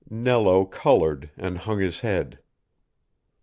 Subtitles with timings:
[0.09, 2.39] Nello colored and hung his head.